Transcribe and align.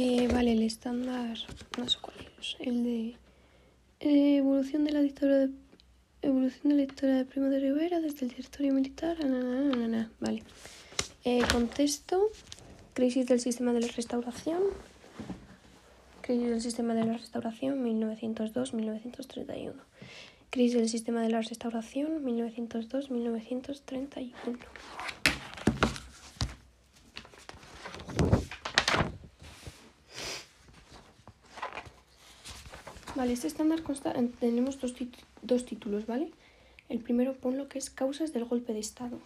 Eh, 0.00 0.28
vale, 0.32 0.52
el 0.52 0.62
estándar, 0.62 1.36
no 1.76 1.88
sé 1.88 1.98
cuál 2.00 2.14
es, 2.38 2.56
el 2.60 2.84
de 2.84 3.16
eh, 3.98 4.36
evolución 4.36 4.84
de 4.84 4.92
la 4.92 5.00
dictadura 5.00 5.38
de 5.38 5.50
evolución 6.22 6.68
de 6.68 6.76
la 6.76 6.82
historia 6.82 7.16
de 7.16 7.24
Primo 7.24 7.48
de 7.48 7.58
Rivera 7.58 7.98
desde 7.98 8.24
el 8.24 8.32
territorio 8.32 8.74
militar, 8.74 9.18
na, 9.24 9.42
na, 9.42 9.74
na, 9.74 9.88
na, 9.88 10.08
vale. 10.20 10.44
Eh, 11.24 11.42
contexto, 11.50 12.30
crisis 12.94 13.26
del 13.26 13.40
sistema 13.40 13.72
de 13.72 13.80
la 13.80 13.88
restauración, 13.88 14.62
crisis 16.20 16.48
del 16.48 16.62
sistema 16.62 16.94
de 16.94 17.04
la 17.04 17.14
restauración 17.14 17.84
1902-1931, 17.84 19.72
crisis 20.50 20.78
del 20.78 20.88
sistema 20.88 21.22
de 21.22 21.30
la 21.30 21.40
restauración 21.40 22.24
1902-1931. 22.24 24.32
Vale, 33.18 33.32
este 33.32 33.48
estándar 33.52 33.80
consta, 33.88 34.08
en- 34.20 34.30
tenemos 34.44 34.74
dos, 34.82 34.92
dos 35.50 35.62
títulos, 35.70 36.02
¿vale? 36.12 36.26
El 36.88 37.00
primero 37.06 37.30
pon 37.42 37.54
lo 37.60 37.68
que 37.70 37.78
es 37.82 37.90
causas 38.02 38.32
del 38.34 38.44
golpe 38.52 38.72
de 38.72 38.78
Estado. 38.88 39.16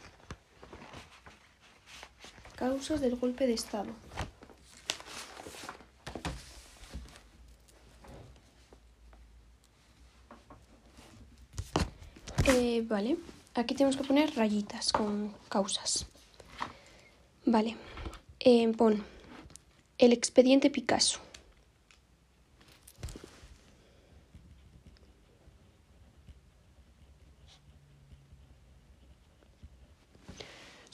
Causas 2.63 2.99
del 3.05 3.17
golpe 3.23 3.47
de 3.47 3.55
Estado. 3.63 3.93
Eh, 12.49 12.85
vale, 12.89 13.17
aquí 13.55 13.75
tenemos 13.75 13.97
que 13.97 14.05
poner 14.05 14.35
rayitas 14.37 14.93
con 14.93 15.33
causas. 15.49 16.07
Vale, 17.45 17.77
eh, 18.41 18.69
pon 18.77 19.03
el 19.99 20.13
expediente 20.13 20.71
Picasso. 20.71 21.21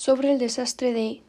Sobre 0.08 0.32
el 0.32 0.38
desastre 0.38 0.94
de 0.94 1.20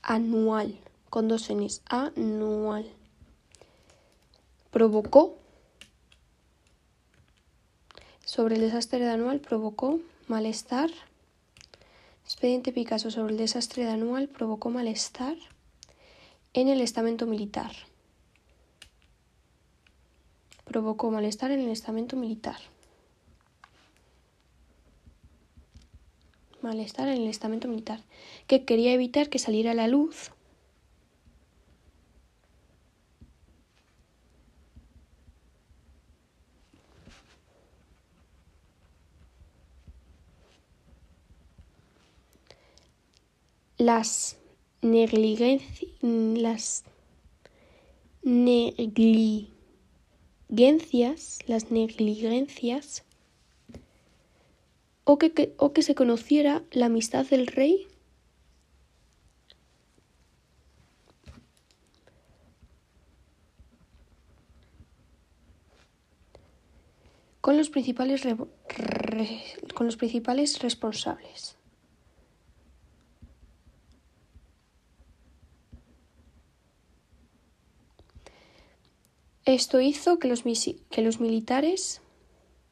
anual, 0.00 0.80
con 1.10 1.28
dos 1.28 1.50
Ns, 1.50 1.82
anual. 1.90 2.90
Provocó, 4.70 5.36
sobre 8.24 8.54
el 8.54 8.62
desastre 8.62 9.00
de 9.00 9.10
anual, 9.10 9.40
provocó 9.40 10.00
malestar. 10.26 10.88
Expediente 12.24 12.72
Picasso 12.72 13.10
sobre 13.10 13.34
el 13.34 13.38
desastre 13.38 13.84
de 13.84 13.90
anual 13.90 14.28
provocó 14.28 14.70
malestar 14.70 15.36
en 16.54 16.68
el 16.68 16.80
estamento 16.80 17.26
militar. 17.26 17.72
Provocó 20.74 21.08
malestar 21.12 21.52
en 21.52 21.60
el 21.60 21.70
estamento 21.70 22.16
militar. 22.16 22.56
Malestar 26.62 27.06
en 27.06 27.22
el 27.22 27.28
estamento 27.28 27.68
militar, 27.68 28.00
que 28.48 28.64
quería 28.64 28.92
evitar 28.92 29.28
que 29.28 29.38
saliera 29.38 29.70
a 29.70 29.74
la 29.74 29.86
luz 29.86 30.32
las 43.78 44.38
negligencias, 44.82 45.92
las 46.02 46.82
las 51.46 51.70
negligencias, 51.70 53.04
o 55.04 55.18
que, 55.18 55.54
o 55.58 55.72
que 55.72 55.82
se 55.82 55.94
conociera 55.94 56.62
la 56.70 56.86
amistad 56.86 57.26
del 57.26 57.46
rey 57.46 57.86
con 67.40 67.58
los 67.58 67.68
principales, 67.68 68.22
con 69.74 69.86
los 69.86 69.96
principales 69.96 70.60
responsables. 70.60 71.58
Esto 79.44 79.80
hizo 79.80 80.18
que 80.18 80.28
los, 80.28 80.42
que 80.42 81.02
los 81.02 81.20
militares 81.20 82.00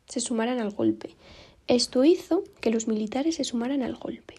se 0.08 0.20
sumaran 0.20 0.58
al 0.58 0.70
golpe. 0.70 1.16
Esto 1.66 2.04
hizo 2.04 2.44
que 2.60 2.70
los 2.70 2.88
militares 2.88 3.36
se 3.36 3.44
sumaran 3.44 3.82
al 3.82 3.94
golpe. 3.96 4.36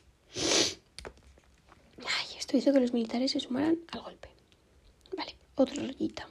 Ay, 2.00 2.38
esto 2.38 2.58
hizo 2.58 2.74
que 2.74 2.80
los 2.80 2.94
militares 2.94 3.32
se 3.32 3.40
sumaran 3.40 3.78
al 3.92 4.02
golpe. 4.02 4.30
Vale, 5.16 5.36
otra 5.56 5.84
rayita. 5.84 6.28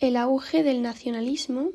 El 0.00 0.16
auge 0.16 0.62
del 0.62 0.82
nacionalismo 0.82 1.70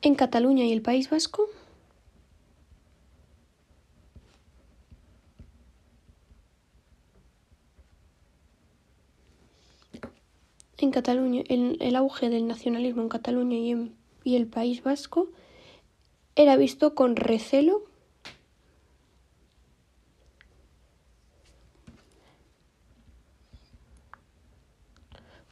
en 0.00 0.14
Cataluña 0.14 0.64
y 0.64 0.72
el 0.72 0.80
País 0.80 1.10
Vasco 1.10 1.50
en 10.78 10.87
El, 10.98 11.76
el 11.80 11.96
auge 11.96 12.28
del 12.28 12.46
nacionalismo 12.46 13.02
en 13.02 13.08
Cataluña 13.08 13.56
y, 13.56 13.70
en, 13.70 13.96
y 14.24 14.36
el 14.36 14.46
País 14.46 14.82
Vasco 14.82 15.28
era 16.34 16.56
visto 16.56 16.94
con 16.94 17.16
recelo 17.16 17.84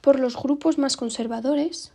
por 0.01 0.21
los 0.21 0.41
grupos 0.41 0.79
más 0.79 0.97
conservadores 0.97 1.93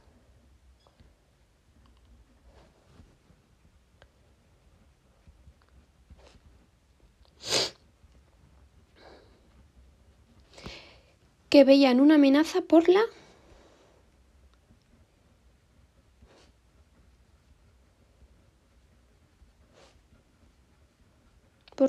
que 11.49 11.63
veían 11.65 11.99
una 11.99 12.15
amenaza 12.15 12.61
por 12.61 12.89
la 12.89 13.01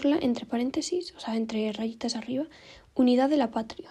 entre 0.04 0.46
paréntesis, 0.46 1.14
o 1.16 1.20
sea, 1.20 1.36
entre 1.36 1.72
rayitas 1.72 2.16
arriba, 2.16 2.46
unidad 2.94 3.28
de 3.30 3.36
la 3.36 3.50
patria. 3.50 3.90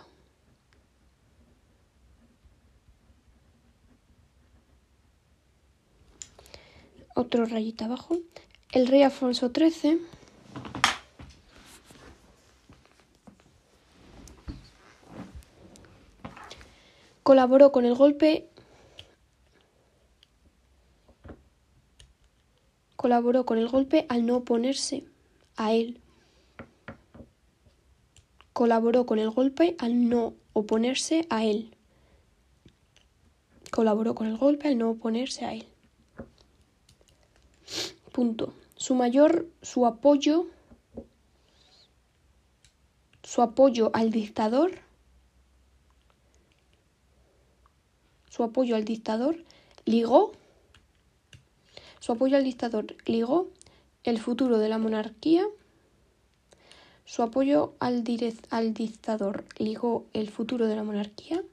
Otro 7.15 7.45
rayita 7.45 7.85
abajo. 7.85 8.17
El 8.71 8.87
rey 8.87 9.03
Alfonso 9.03 9.51
XIII 9.53 9.99
colaboró 17.23 17.71
con 17.71 17.85
el 17.85 17.95
golpe 17.95 18.49
colaboró 23.01 23.47
con 23.47 23.57
el 23.57 23.67
golpe 23.67 24.05
al 24.09 24.27
no 24.27 24.35
oponerse 24.37 25.05
a 25.55 25.73
él. 25.73 26.00
Colaboró 28.61 29.07
con 29.07 29.17
el 29.17 29.31
golpe 29.31 29.75
al 29.79 30.07
no 30.07 30.35
oponerse 30.53 31.25
a 31.31 31.43
él. 31.43 31.75
Colaboró 33.71 34.13
con 34.13 34.27
el 34.27 34.37
golpe 34.37 34.67
al 34.67 34.77
no 34.77 34.91
oponerse 34.91 35.45
a 35.45 35.55
él. 35.55 35.65
Punto. 38.11 38.53
Su 38.75 38.93
mayor, 38.93 39.47
su 39.63 39.87
apoyo, 39.87 40.45
su 43.23 43.41
apoyo 43.41 43.89
al 43.95 44.11
dictador, 44.11 44.77
su 48.29 48.43
apoyo 48.43 48.75
al 48.75 48.85
dictador 48.85 49.43
ligó 49.85 50.33
su 51.99 52.11
apoyo 52.11 52.37
al 52.37 52.43
dictador 52.43 52.95
ligó 53.07 53.49
el 54.03 54.19
futuro 54.19 54.59
de 54.59 54.69
la 54.69 54.77
monarquía. 54.77 55.47
Su 57.05 57.23
apoyo 57.23 57.73
al, 57.79 58.03
al 58.49 58.73
dictador 58.73 59.43
ligó 59.57 60.05
el 60.13 60.29
futuro 60.29 60.67
de 60.67 60.75
la 60.75 60.83
monarquía 60.83 61.43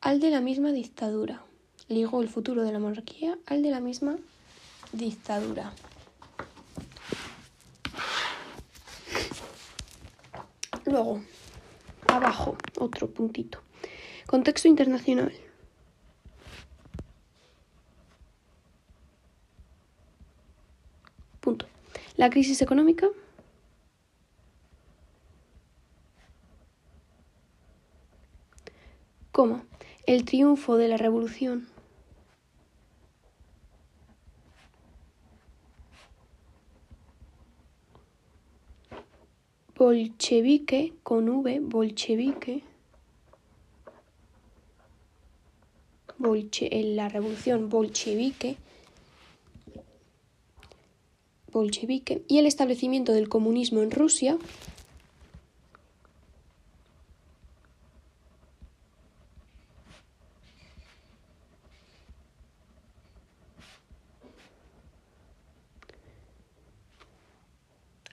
al 0.00 0.20
de 0.20 0.30
la 0.30 0.40
misma 0.40 0.72
dictadura. 0.72 1.42
Ligó 1.88 2.22
el 2.22 2.28
futuro 2.28 2.62
de 2.62 2.72
la 2.72 2.78
monarquía 2.78 3.38
al 3.46 3.62
de 3.62 3.70
la 3.70 3.80
misma 3.80 4.16
dictadura. 4.92 5.72
Luego, 10.84 11.20
abajo, 12.06 12.56
otro 12.78 13.08
puntito. 13.08 13.60
Contexto 14.26 14.68
internacional. 14.68 15.32
Punto. 21.40 21.66
La 22.16 22.30
crisis 22.30 22.62
económica. 22.62 23.08
El 30.06 30.24
triunfo 30.24 30.76
de 30.78 30.88
la 30.88 30.96
revolución. 30.96 31.68
bolchevique 39.78 40.94
con 41.02 41.28
V, 41.28 41.60
bolchevique, 41.60 42.62
bolche, 46.16 46.80
en 46.80 46.96
la 46.96 47.10
revolución 47.10 47.68
bolchevique, 47.68 48.56
bolchevique 51.52 52.22
y 52.26 52.38
el 52.38 52.46
establecimiento 52.46 53.12
del 53.12 53.28
comunismo 53.28 53.82
en 53.82 53.90
Rusia. 53.90 54.38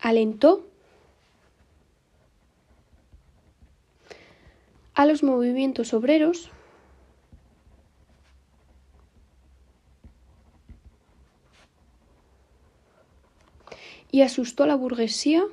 Alentó 0.03 0.67
a 4.93 5.05
los 5.05 5.23
movimientos 5.23 5.93
obreros 5.93 6.51
y 14.11 14.21
asustó 14.23 14.63
a 14.63 14.67
la 14.67 14.75
burguesía 14.75 15.45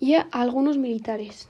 y 0.00 0.14
a 0.14 0.22
algunos 0.32 0.78
militares. 0.78 1.48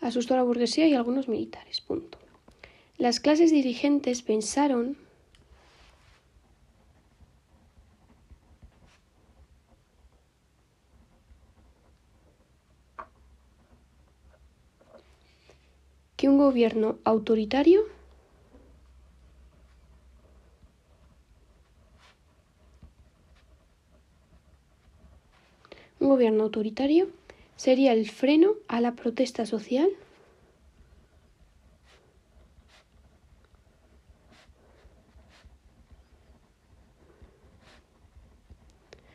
Asustó 0.00 0.34
a 0.34 0.38
la 0.38 0.42
burguesía 0.42 0.86
y 0.88 0.94
a 0.94 0.98
algunos 0.98 1.28
militares. 1.28 1.84
Las 2.98 3.20
clases 3.20 3.50
dirigentes 3.50 4.22
pensaron 4.22 4.96
que 16.16 16.28
un 16.28 16.38
gobierno 16.38 16.98
autoritario 17.04 17.82
un 25.98 26.08
gobierno 26.08 26.44
autoritario 26.44 27.08
sería 27.62 27.92
el 27.92 28.10
freno 28.10 28.54
a 28.66 28.80
la 28.80 28.96
protesta 28.96 29.46
social 29.46 29.88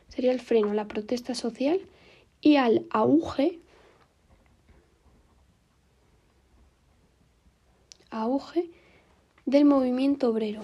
sería 0.08 0.32
el 0.32 0.40
freno 0.40 0.72
a 0.72 0.76
la 0.76 0.88
protesta 0.88 1.36
social 1.36 1.82
y 2.40 2.56
al 2.56 2.86
auge 2.90 3.60
auge 8.10 8.72
del 9.46 9.66
movimiento 9.66 10.30
obrero. 10.30 10.62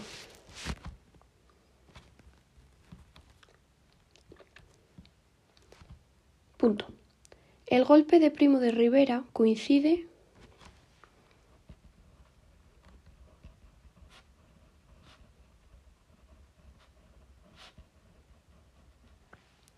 Punto. 6.55 7.02
El 7.73 7.85
golpe 7.85 8.19
de 8.19 8.29
Primo 8.29 8.59
de 8.59 8.69
Rivera 8.69 9.23
coincide 9.33 10.05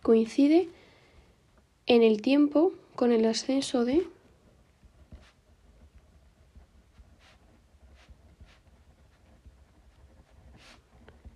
coincide 0.01 0.67
en 1.85 2.03
el 2.03 2.21
tiempo 2.21 2.73
con 2.97 3.13
el 3.13 3.25
ascenso 3.25 3.85
de 3.85 4.05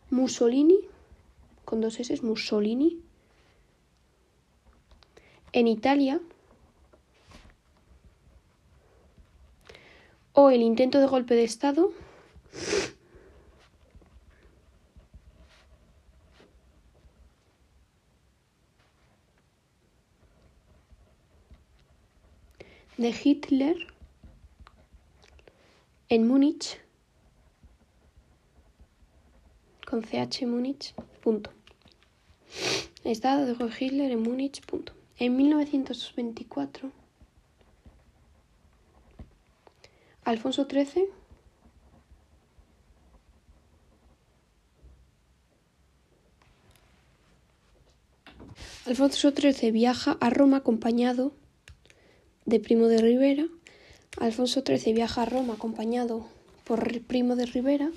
Mussolini, 0.09 0.81
con 1.63 1.79
dos 1.79 2.01
S, 2.01 2.21
Mussolini, 2.21 2.99
en 5.53 5.69
Italia, 5.69 6.19
o 10.33 10.49
el 10.49 10.61
intento 10.61 10.99
de 10.99 11.07
golpe 11.07 11.35
de 11.35 11.43
Estado 11.43 11.91
de 22.97 23.15
Hitler 23.23 23.77
en 26.09 26.27
Múnich 26.27 26.79
con 29.89 30.03
CH 30.03 30.45
Múnich, 30.45 30.93
punto. 31.21 31.49
Estado 33.03 33.45
de 33.47 33.53
Hitler 33.79 34.11
en 34.11 34.21
Múnich, 34.21 34.61
punto. 34.61 34.93
En 35.17 35.35
1924, 35.35 36.91
Alfonso 40.29 40.67
XIII 40.69 41.09
Alfonso 48.85 49.31
XIII 49.31 49.71
viaja 49.71 50.17
a 50.21 50.29
Roma 50.29 50.57
acompañado 50.57 51.33
de 52.45 52.59
Primo 52.59 52.85
de 52.85 53.01
Rivera. 53.01 53.47
Alfonso 54.19 54.61
XIII 54.61 54.93
viaja 54.93 55.23
a 55.23 55.25
Roma 55.25 55.53
acompañado 55.55 56.27
por 56.63 57.01
Primo 57.01 57.35
de 57.35 57.47
Rivera. 57.47 57.89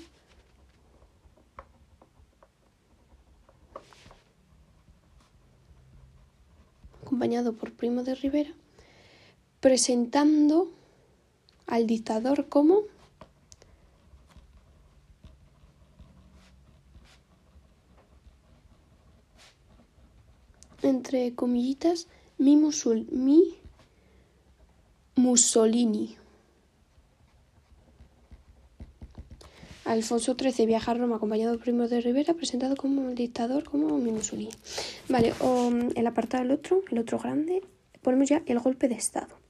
acompañado 7.03 7.53
por 7.53 7.73
Primo 7.73 8.01
de 8.01 8.15
Rivera, 8.15 8.53
presentando 9.59 10.71
al 11.67 11.87
dictador 11.87 12.47
como 12.49 12.81
entre 20.81 21.33
comillitas 21.33 22.07
mi, 22.37 22.55
mi 23.11 23.55
Mussolini. 25.15 26.17
Alfonso 29.85 30.35
XIII 30.39 30.65
viaja 30.65 30.91
a 30.91 30.93
Roma 30.95 31.17
acompañado 31.17 31.53
por 31.53 31.63
Primo 31.63 31.87
de 31.87 31.99
Rivera, 31.99 32.33
presentado 32.33 32.75
como 32.75 33.09
el 33.09 33.15
dictador, 33.15 33.65
como 33.65 33.97
mi 33.97 34.11
Mussolini. 34.11 34.53
Vale, 35.09 35.33
o 35.39 35.69
mm, 35.69 35.89
el 35.95 36.07
apartado 36.07 36.43
del 36.43 36.53
otro, 36.53 36.81
el 36.89 36.99
otro 36.99 37.19
grande, 37.19 37.61
ponemos 38.01 38.29
ya 38.29 38.41
el 38.45 38.59
golpe 38.59 38.87
de 38.87 38.95
Estado. 38.95 39.42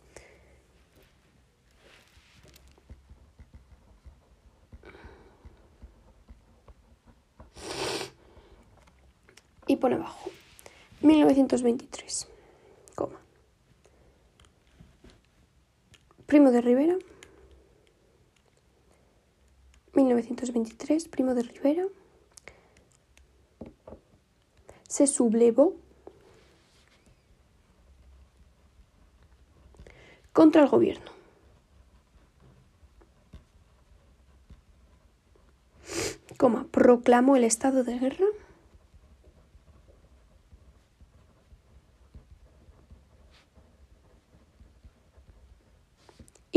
Y 9.74 9.76
pone 9.76 9.96
abajo, 9.96 10.30
1923, 11.02 12.28
coma. 12.94 13.20
Primo 16.28 16.52
de 16.52 16.62
Rivera 16.62 16.96
1923, 19.94 21.08
Primo 21.08 21.34
de 21.34 21.42
Rivera, 21.42 21.88
se 24.88 25.08
sublevó 25.08 25.74
contra 30.34 30.62
el 30.62 30.68
gobierno. 30.70 31.12
Coma, 36.38 36.68
proclamó 36.70 37.36
el 37.36 37.44
estado 37.44 37.84
de 37.84 37.98
guerra 37.98 38.28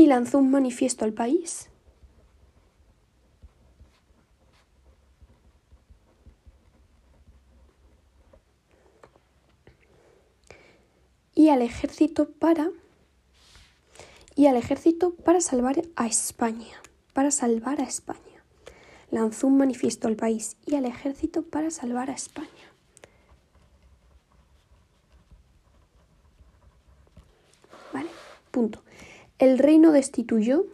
lanzó 0.07 0.39
un 0.39 0.51
manifiesto 0.51 1.05
al 1.05 1.13
país 1.13 1.69
y 11.35 11.49
al 11.49 11.61
ejército 11.61 12.29
para 12.29 12.69
y 14.35 14.47
al 14.47 14.55
ejército 14.55 15.13
para 15.15 15.41
salvar 15.41 15.81
a 15.95 16.07
España, 16.07 16.81
para 17.13 17.31
salvar 17.31 17.81
a 17.81 17.85
España. 17.85 18.19
Lanzó 19.09 19.47
un 19.47 19.57
manifiesto 19.57 20.07
al 20.07 20.15
país 20.15 20.57
y 20.65 20.75
al 20.75 20.85
ejército 20.85 21.43
para 21.43 21.71
salvar 21.71 22.09
a 22.09 22.13
España. 22.13 22.47
Vale, 27.93 28.09
punto. 28.51 28.83
El 29.39 29.59
reino 29.59 29.91
destituyó 29.91 30.65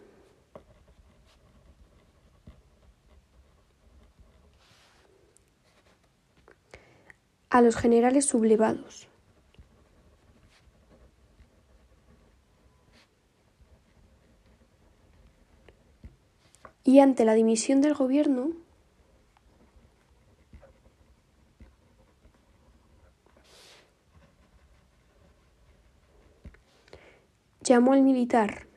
a 7.50 7.60
los 7.60 7.76
generales 7.76 8.24
sublevados. 8.24 9.06
Y 16.82 17.00
ante 17.00 17.24
la 17.24 17.34
dimisión 17.34 17.80
del 17.80 17.94
gobierno, 17.94 18.63
llamó 27.64 27.94
al 27.94 28.02
militar 28.02 28.68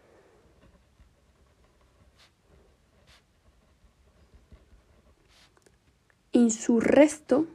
insurrecto, 6.38 7.48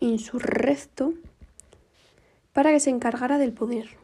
insurrecto, 0.00 1.14
para 2.52 2.70
que 2.70 2.80
se 2.80 2.90
encargara 2.90 3.38
del 3.38 3.52
poder. 3.52 4.02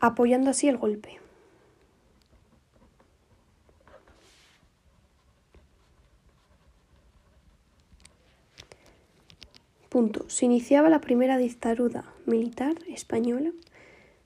apoyando 0.00 0.50
así 0.50 0.68
el 0.68 0.78
golpe. 0.78 1.20
Se 10.28 10.44
iniciaba 10.46 10.88
la 10.88 11.00
primera 11.00 11.36
dictadura 11.36 12.04
militar 12.26 12.74
española. 12.88 13.52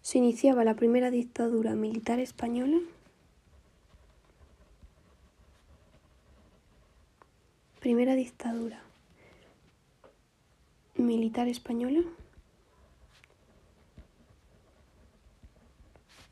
Se 0.03 0.19
iniciaba 0.19 0.65
la 0.65 0.75
primera 0.75 1.11
dictadura 1.11 1.75
militar 1.75 2.21
española. 2.21 2.79
Primera 7.81 8.15
dictadura 8.15 8.83
militar 10.97 11.49
española. 11.49 12.03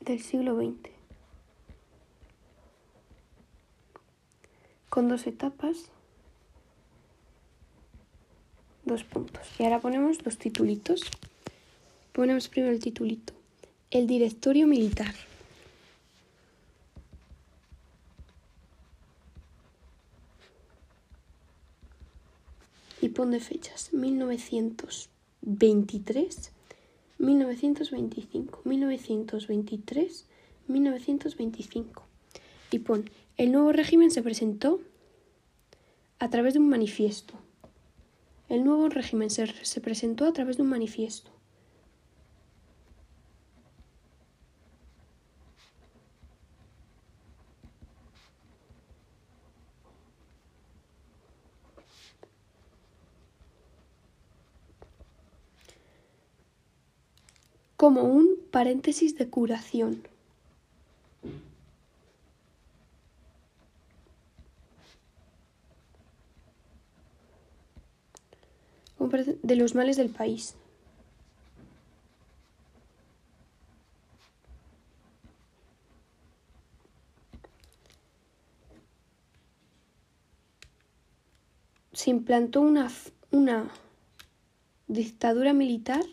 del 0.05 0.21
siglo 0.21 0.57
XX, 0.57 0.89
con 4.89 5.07
dos 5.07 5.27
etapas, 5.27 5.91
puntos. 9.01 9.41
Y 9.57 9.63
ahora 9.63 9.79
ponemos 9.79 10.23
los 10.23 10.37
titulitos. 10.37 11.01
Ponemos 12.11 12.49
primero 12.49 12.71
el 12.71 12.79
titulito, 12.79 13.33
el 13.89 14.05
directorio 14.05 14.67
militar. 14.67 15.15
Y 23.01 23.09
pon 23.09 23.31
de 23.31 23.39
fechas, 23.39 23.91
1923 23.93 26.51
1925, 27.23 28.61
1923, 28.65 30.25
1925. 30.67 32.03
Y 32.71 32.79
pon, 32.79 33.09
el 33.37 33.51
nuevo 33.51 33.71
régimen 33.71 34.11
se 34.11 34.21
presentó 34.21 34.79
a 36.19 36.29
través 36.29 36.53
de 36.53 36.59
un 36.59 36.69
manifiesto. 36.69 37.33
El 38.53 38.65
nuevo 38.65 38.87
régimen 38.87 39.31
se, 39.31 39.47
se 39.65 39.81
presentó 39.81 40.27
a 40.27 40.31
través 40.31 40.57
de 40.57 40.61
un 40.61 40.69
manifiesto. 40.69 41.31
como 57.75 58.03
un 58.03 58.37
paréntesis 58.51 59.17
de 59.17 59.29
curación. 59.29 60.07
De 69.17 69.55
los 69.55 69.75
males 69.75 69.97
del 69.97 70.09
país. 70.09 70.55
Se 81.93 82.09
implantó 82.09 82.61
una, 82.61 82.91
una 83.31 83.69
dictadura 84.87 85.53
militar. 85.53 86.03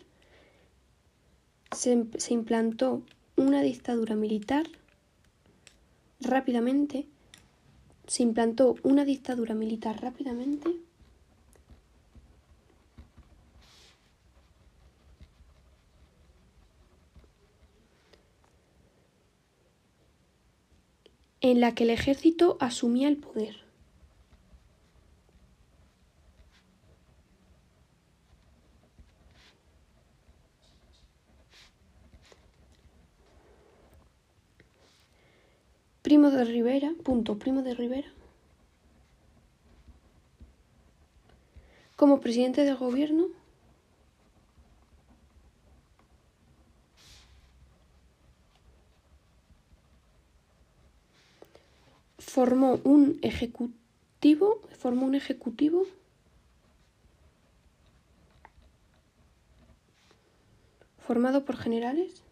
Se, 1.71 2.05
se 2.17 2.33
implantó 2.33 3.01
una 3.35 3.61
dictadura 3.61 4.15
militar 4.15 4.67
rápidamente, 6.19 7.07
se 8.05 8.21
implantó 8.23 8.75
una 8.83 9.05
dictadura 9.05 9.55
militar 9.55 9.99
rápidamente 10.01 10.69
en 21.51 21.59
la 21.59 21.75
que 21.75 21.83
el 21.83 21.89
ejército 21.89 22.57
asumía 22.61 23.09
el 23.09 23.17
poder. 23.17 23.57
Primo 36.01 36.31
de 36.31 36.45
Rivera, 36.45 36.93
punto, 37.03 37.37
Primo 37.37 37.61
de 37.61 37.75
Rivera. 37.75 38.11
Como 41.97 42.21
presidente 42.21 42.63
del 42.63 42.77
gobierno, 42.77 43.27
formó 52.31 52.79
un 52.85 53.19
ejecutivo, 53.23 54.61
formó 54.79 55.05
un 55.05 55.15
ejecutivo 55.15 55.85
formado 60.97 61.43
por 61.43 61.57
generales. 61.57 62.23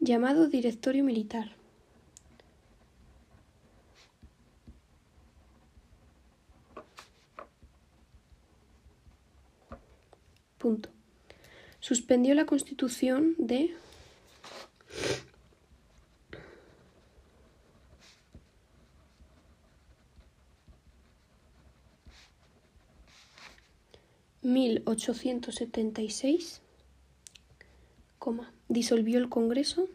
llamado 0.00 0.46
Directorio 0.48 1.02
Militar. 1.02 1.50
Punto. 10.58 10.95
Suspendió 11.86 12.34
la 12.34 12.46
constitución 12.46 13.36
de 13.38 13.72
mil 24.42 24.82
ochocientos 24.84 25.54
setenta 25.54 26.02
y 26.02 26.10
seis, 26.10 26.60
disolvió 28.66 29.20
el 29.20 29.28
Congreso. 29.28 29.88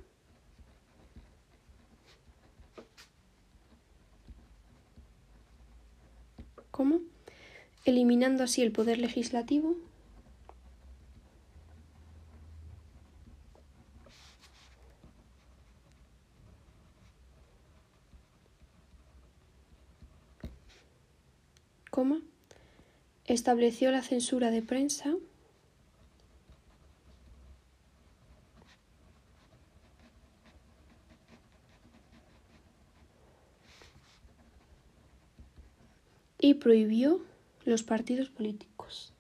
Eliminando 7.83 8.43
así 8.45 8.61
el 8.61 8.71
poder 8.71 8.97
legislativo 8.97 9.75
estableció 23.33 23.91
la 23.91 24.01
censura 24.01 24.51
de 24.51 24.61
prensa 24.61 25.15
y 36.39 36.55
prohibió 36.55 37.21
los 37.65 37.83
partidos 37.83 38.29
políticos. 38.29 39.13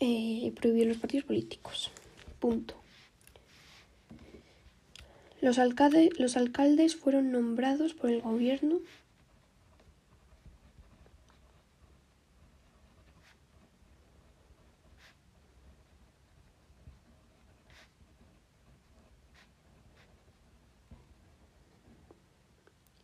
Eh, 0.00 0.52
prohibió 0.60 0.84
los 0.86 0.96
partidos 0.96 1.24
políticos. 1.26 1.90
Punto. 2.40 2.81
Los, 5.42 5.58
los 6.18 6.36
alcaldes 6.36 6.94
fueron 6.94 7.32
nombrados 7.32 7.94
por 7.94 8.10
el 8.10 8.22
gobierno 8.22 8.78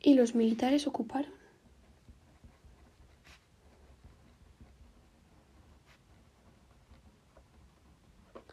y 0.00 0.14
los 0.14 0.37
militares 0.37 0.87
ocuparon. 0.87 1.33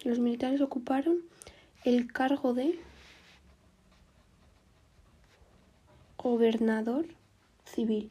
Los 0.04 0.18
militares 0.18 0.60
ocuparon 0.62 1.20
el 1.84 2.12
cargo 2.12 2.56
de 2.56 2.80
gobernador 6.26 7.06
civil. 7.66 8.10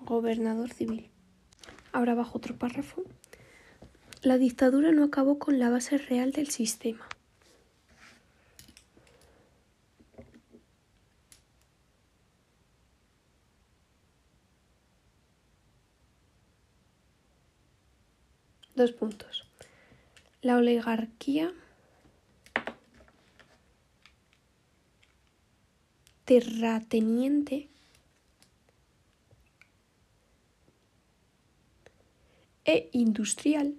Gobernador 0.00 0.72
civil. 0.72 1.08
Ahora 1.92 2.16
bajo 2.16 2.38
otro 2.38 2.56
párrafo. 2.56 3.04
La 4.22 4.36
dictadura 4.36 4.90
no 4.90 5.04
acabó 5.04 5.38
con 5.38 5.60
la 5.60 5.70
base 5.70 5.96
real 5.98 6.32
del 6.32 6.48
sistema. 6.48 7.06
Dos 18.74 18.90
puntos. 18.90 19.46
La 20.42 20.56
oligarquía 20.56 21.52
terrateniente 26.26 27.70
e 32.64 32.90
industrial 32.92 33.74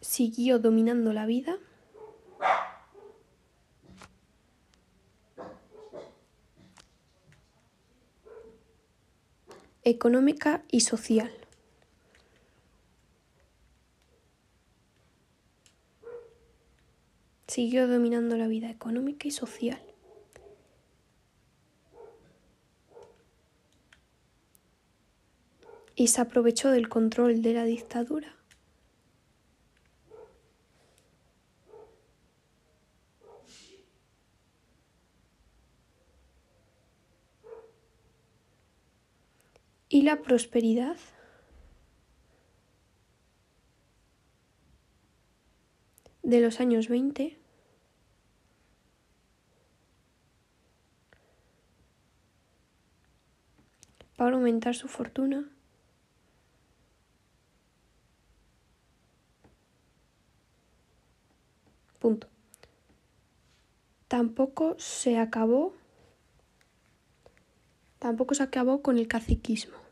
siguió 0.00 0.58
dominando 0.58 1.12
la 1.12 1.26
vida 1.26 1.56
económica 9.84 10.64
y 10.68 10.80
social. 10.80 11.45
Siguió 17.46 17.86
dominando 17.88 18.36
la 18.36 18.48
vida 18.48 18.70
económica 18.70 19.28
y 19.28 19.30
social. 19.30 19.80
Y 25.94 26.08
se 26.08 26.20
aprovechó 26.20 26.70
del 26.70 26.88
control 26.88 27.40
de 27.40 27.54
la 27.54 27.64
dictadura 27.64 28.36
y 39.88 40.02
la 40.02 40.20
prosperidad. 40.20 40.96
De 46.26 46.40
los 46.40 46.58
años 46.58 46.88
20 46.88 47.38
para 54.16 54.34
aumentar 54.34 54.74
su 54.74 54.88
fortuna. 54.88 55.48
Punto. 62.00 62.26
Tampoco 64.08 64.74
se 64.78 65.18
acabó 65.18 65.74
tampoco 68.00 68.34
se 68.34 68.42
acabó 68.42 68.82
con 68.82 68.98
el 68.98 69.06
caciquismo. 69.06 69.85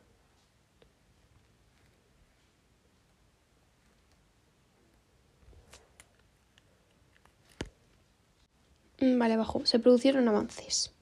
Se 9.64 9.78
produjeron 9.78 10.28
avances. 10.28 10.92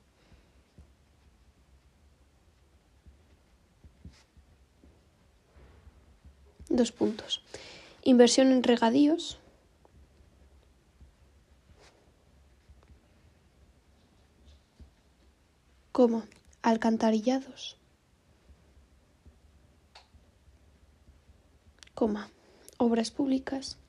Dos 6.68 6.92
puntos. 6.92 7.42
Inversión 8.04 8.52
en 8.52 8.62
regadíos. 8.62 9.38
Coma. 15.90 16.26
Alcantarillados. 16.62 17.76
Coma. 21.94 22.30
Obras 22.78 23.11
públicas. 23.11 23.82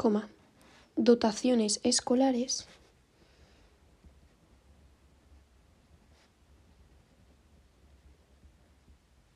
Coma. 0.00 0.30
Dotaciones 0.96 1.78
escolares. 1.82 2.66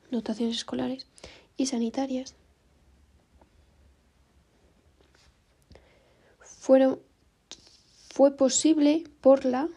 Dotaciones 0.09 0.55
escolares 0.55 1.05
y 1.55 1.67
sanitarias. 1.67 2.33
Fueron 6.39 6.99
fue 8.09 8.35
posible 8.35 9.03
por 9.21 9.45
la 9.45 9.69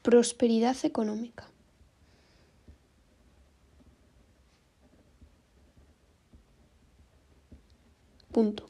prosperidad 0.00 0.76
económica. 0.84 1.53
Punto. 8.34 8.68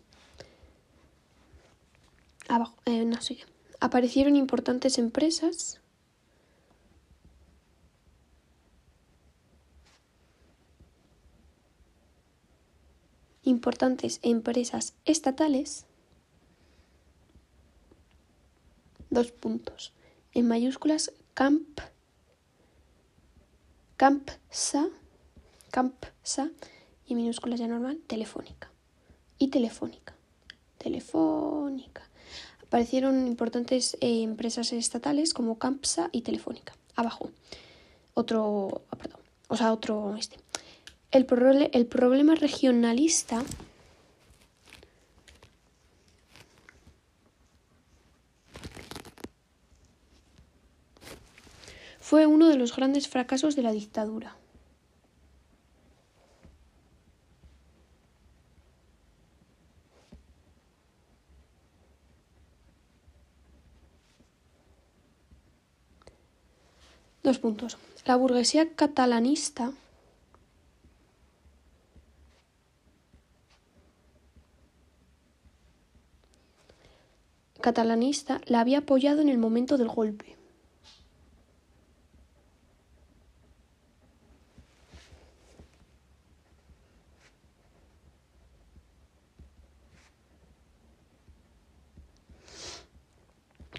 Abajo, 2.49 2.77
eh, 2.85 3.07
no 3.07 3.19
sé. 3.23 3.39
Aparecieron 3.81 4.37
importantes 4.37 4.99
empresas. 4.99 5.81
Importantes 13.43 14.21
empresas 14.23 14.93
estatales. 15.07 15.87
Dos 19.09 19.33
puntos. 19.33 19.95
En 20.35 20.47
mayúsculas, 20.47 21.11
Camp. 21.33 21.81
Campsa. 23.97 24.91
Campsa. 25.71 26.51
Y 27.07 27.15
minúsculas 27.15 27.61
ya 27.61 27.67
normal, 27.67 28.03
telefónica. 28.07 28.74
Y 29.39 29.49
Telefónica. 29.49 30.15
Telefónica. 30.79 32.03
Aparecieron 32.63 33.27
importantes 33.27 33.97
eh, 34.01 34.23
empresas 34.23 34.73
estatales 34.73 35.35
como 35.35 35.59
Campsa 35.59 36.09
y 36.13 36.23
Telefónica. 36.23 36.75
Abajo. 36.97 37.31
Otro, 38.15 38.83
ah, 38.91 38.97
perdón, 38.97 39.21
o 39.49 39.57
sea, 39.57 39.73
otro 39.73 40.17
este. 40.17 40.37
El, 41.11 41.27
el 41.73 41.87
problema 41.87 42.35
regionalista 42.35 43.45
fue 52.01 52.27
uno 52.27 52.49
de 52.49 52.57
los 52.57 52.75
grandes 52.75 53.09
fracasos 53.09 53.57
de 53.57 53.63
la 53.63 53.73
dictadura. 53.73 54.37
Dos 67.25 67.39
puntos. 67.39 67.79
La 68.05 68.17
burguesía 68.17 68.75
catalanista 68.75 69.73
catalanista 77.63 78.43
la 78.45 78.61
había 78.61 78.81
apoyado 78.81 79.23
en 79.23 79.31
el 79.31 79.39
momento 79.39 79.79
del 79.79 79.89
golpe. 79.89 80.37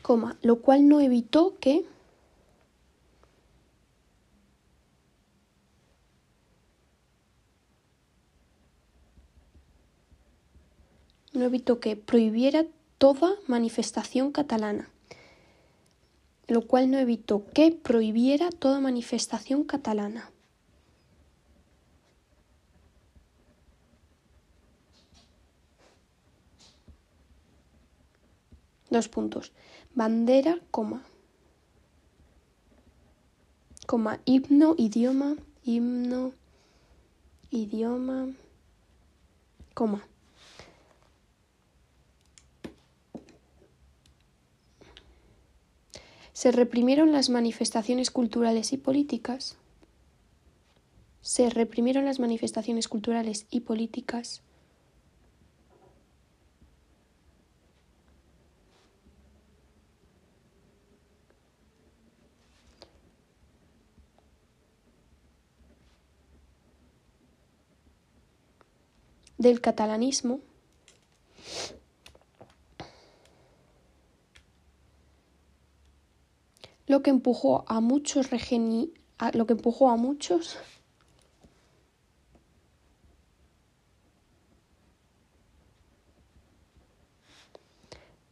Coma, 0.02 0.36
lo 0.42 0.62
cual 0.62 0.88
no 0.88 1.00
evitó 1.00 1.60
que 1.60 1.86
evitó 11.46 11.80
que 11.80 11.96
prohibiera 11.96 12.66
toda 12.98 13.36
manifestación 13.48 14.32
catalana, 14.32 14.90
lo 16.48 16.68
cual 16.68 16.92
no 16.92 16.98
evitó 16.98 17.46
que 17.54 17.72
prohibiera 17.72 18.50
toda 18.50 18.80
manifestación 18.80 19.64
catalana. 19.64 20.32
Dos 28.90 29.10
puntos. 29.10 29.52
Bandera, 29.94 30.60
coma. 30.72 31.04
Coma, 33.88 34.20
himno, 34.26 34.74
idioma, 34.78 35.36
himno, 35.64 36.32
idioma, 37.52 38.30
coma. 39.74 40.08
Se 46.46 46.52
reprimieron 46.52 47.12
las 47.12 47.32
manifestaciones 47.32 48.12
culturales 48.12 48.72
y 48.72 48.78
políticas. 48.78 49.58
Se 51.22 51.50
reprimieron 51.50 52.06
las 52.06 52.20
manifestaciones 52.20 52.88
culturales 52.88 53.48
y 53.50 53.62
políticas. 53.62 54.44
del 69.40 69.62
catalanismo 69.62 70.42
lo 76.88 77.02
que 77.02 77.10
empujó 77.10 77.66
a 77.68 77.82
muchos 77.82 78.30
regeni 78.30 78.94
lo 79.34 79.46
que 79.46 79.54
empujó 79.54 79.90
a 79.90 79.96
muchos 79.96 80.58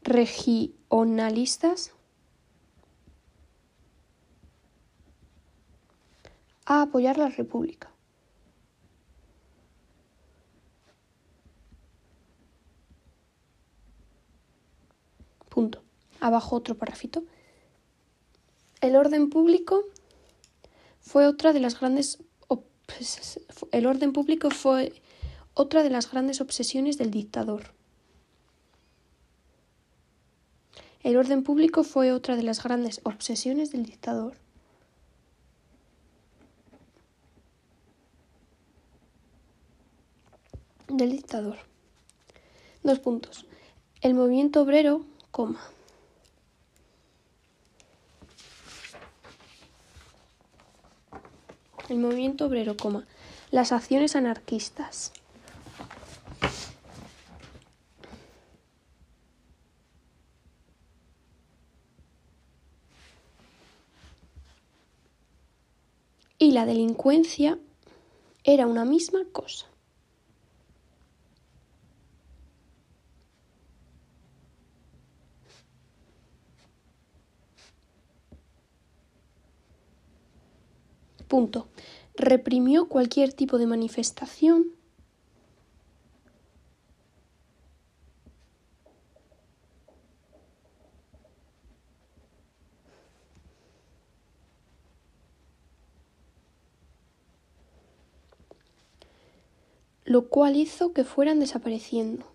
regionalistas 0.02 1.94
a 6.66 6.82
apoyar 6.82 7.18
la 7.18 7.30
República. 7.30 7.90
Punto. 15.50 15.84
Abajo 16.20 16.56
otro 16.56 16.76
parrafito. 16.76 17.24
El 18.84 18.98
orden 18.98 19.30
público 19.30 19.86
fue 21.00 21.26
otra 21.26 21.54
de 21.54 21.62
las 21.62 21.80
grandes 21.80 22.20
el 23.72 23.86
orden 23.86 24.12
público 24.12 24.50
fue 24.52 25.02
otra 25.54 25.84
de 25.84 25.90
las 25.90 26.12
grandes 26.12 26.42
obsesiones 26.42 26.98
del 26.98 27.10
dictador. 27.10 27.74
El 31.02 31.16
orden 31.16 31.44
público 31.44 31.86
fue 31.86 32.12
otra 32.12 32.36
de 32.36 32.44
las 32.44 32.62
grandes 32.62 33.00
obsesiones 33.04 33.72
del 33.72 33.86
dictador. 33.86 34.36
Del 40.90 41.12
dictador. 41.14 41.58
Dos 42.84 43.00
puntos. 43.00 43.46
El 44.02 44.14
movimiento 44.14 44.62
obrero, 44.62 45.06
coma. 45.32 45.62
El 51.94 52.00
movimiento 52.00 52.46
obrero, 52.46 52.76
coma, 52.76 53.06
las 53.52 53.72
acciones 53.72 54.16
anarquistas. 54.16 55.14
Y 66.40 66.52
la 66.52 66.66
delincuencia 66.66 67.58
era 68.44 68.68
una 68.68 68.84
misma 68.84 69.22
cosa. 69.32 69.68
Punto. 81.34 81.68
Reprimió 82.14 82.88
cualquier 82.88 83.34
tipo 83.34 83.58
de 83.58 83.66
manifestación 83.66 84.68
lo 100.06 100.30
cual 100.30 100.56
hizo 100.56 100.94
que 100.94 101.04
fueran 101.04 101.40
desapareciendo. 101.40 102.33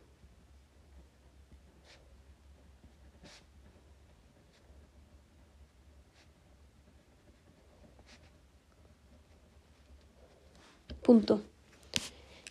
Punto. 11.09 11.41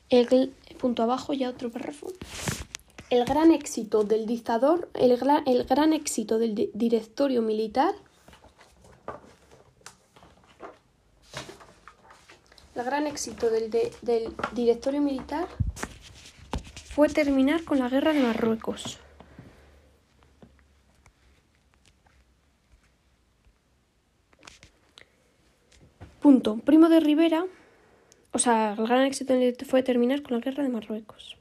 El 0.10 0.52
punto 0.80 1.04
abajo 1.04 1.32
ya 1.32 1.48
otro 1.48 1.72
párrafo. 1.72 2.08
El 3.12 3.24
gran 3.24 3.52
éxito 3.52 4.04
del 4.04 4.26
dictador, 4.26 4.90
el 4.96 5.16
gran, 5.16 5.44
el 5.48 5.66
gran 5.66 5.94
éxito 5.94 6.40
del 6.40 6.72
directorio 6.74 7.44
militar 7.44 7.94
el 12.74 12.84
gran 12.84 13.06
éxito 13.06 13.52
del, 13.52 13.70
del 13.70 14.34
directorio 14.54 15.04
militar 15.04 15.48
fue 16.96 17.10
terminar 17.10 17.64
con 17.64 17.78
la 17.78 17.90
guerra 17.90 18.12
de 18.12 18.24
Marruecos. 18.24 18.98
Punto. 26.20 26.58
Primo 26.66 26.90
de 26.90 27.00
Rivera, 27.02 27.46
o 28.38 28.40
sea, 28.40 28.76
el 28.78 28.86
gran 28.86 29.02
éxito 29.02 29.34
fue 29.66 29.82
terminar 29.82 30.22
con 30.22 30.38
la 30.38 30.44
guerra 30.44 30.62
de 30.62 30.70
Marruecos. 30.70 31.38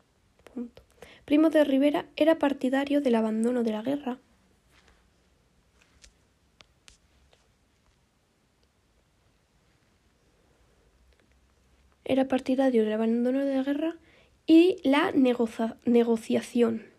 Punto. 0.54 0.82
Primo 1.26 1.50
de 1.50 1.62
Rivera 1.62 2.06
era 2.16 2.38
partidario 2.38 3.02
del 3.02 3.16
abandono 3.16 3.62
de 3.62 3.72
la 3.72 3.82
guerra. 3.82 4.16
Era 12.06 12.28
partidario 12.28 12.84
del 12.84 12.94
abandono 12.94 13.44
de 13.44 13.56
la 13.56 13.62
guerra 13.62 13.96
y 14.46 14.78
la 14.82 15.12
negociación. 15.12 16.95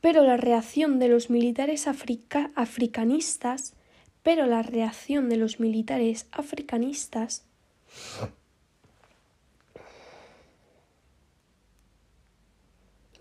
Pero 0.00 0.24
la 0.24 0.36
reacción 0.36 0.98
de 0.98 1.08
los 1.08 1.30
militares 1.30 1.86
africanistas, 1.86 3.74
pero 4.22 4.46
la 4.46 4.62
reacción 4.62 5.28
de 5.28 5.36
los 5.36 5.60
militares 5.60 6.26
africanistas 6.32 7.44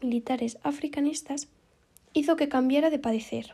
militares 0.01 0.57
africanistas 0.63 1.49
hizo 2.13 2.35
que 2.35 2.49
cambiara 2.49 2.89
de 2.89 2.99
padecer. 2.99 3.53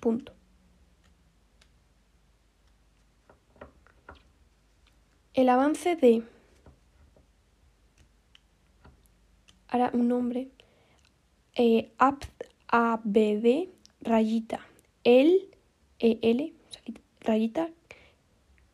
Punto. 0.00 0.32
El 5.32 5.48
avance 5.48 5.96
de 5.96 6.22
ahora 9.74 9.90
un 9.92 10.06
nombre 10.06 10.50
eh, 11.56 11.90
ABD 12.68 13.68
rayita. 14.02 14.60
El 15.02 15.50
e 15.98 16.18
L 16.22 16.52
rayita 17.20 17.70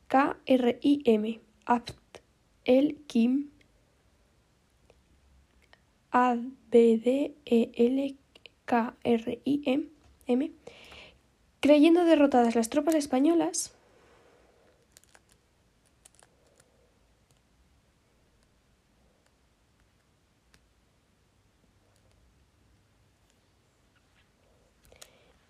K 0.09 0.37
R 0.45 0.79
I 0.83 1.03
M. 1.07 1.41
Apt 1.65 2.21
el 2.65 2.97
Kim. 3.07 3.51
A 6.13 6.35
B 6.35 6.99
D 6.99 7.35
E 7.47 7.71
L 7.75 8.17
K 8.67 8.95
R 9.03 9.41
I 9.43 9.63
M 9.65 9.89
M. 10.27 10.53
Creyendo 11.61 12.05
derrotadas 12.05 12.55
las 12.55 12.69
tropas 12.69 12.95
españolas, 12.95 13.75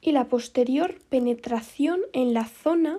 y 0.01 0.13
la 0.13 0.29
posterior 0.29 0.99
penetración 1.09 2.01
en 2.13 2.33
la 2.33 2.47
zona 2.47 2.99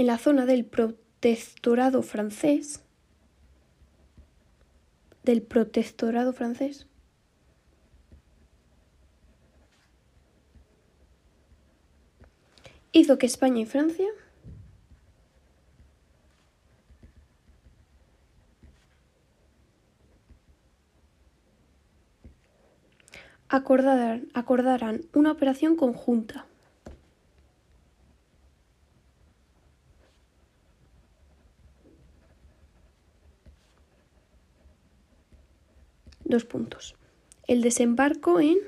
en 0.00 0.06
la 0.06 0.16
zona 0.16 0.46
del 0.46 0.64
protectorado 0.64 2.02
francés, 2.02 2.80
del 5.24 5.42
protectorado 5.42 6.32
francés, 6.32 6.86
hizo 12.92 13.18
que 13.18 13.26
España 13.26 13.60
y 13.60 13.66
Francia 13.66 14.08
acordaran, 23.50 24.28
acordaran 24.32 25.02
una 25.12 25.32
operación 25.32 25.76
conjunta. 25.76 26.46
Dos 36.24 36.44
puntos. 36.44 36.94
El 37.48 37.60
desembarco 37.60 38.38
en 38.38 38.58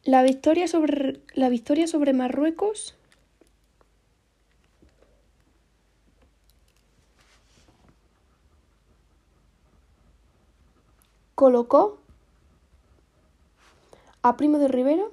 La 0.04 0.22
victoria 0.22 0.66
sobre, 0.66 1.20
la 1.34 1.48
victoria 1.50 1.86
sobre 1.86 2.12
Marruecos. 2.12 2.96
Colocó 11.34 12.00
a 14.22 14.36
Primo 14.36 14.58
de 14.58 14.68
Rivera 14.68 15.04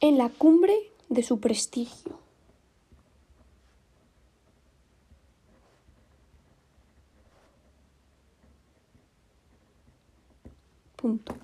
en 0.00 0.18
la 0.18 0.28
cumbre 0.28 0.74
de 1.08 1.22
su 1.22 1.40
prestigio. 1.40 2.18
Punto. 10.96 11.36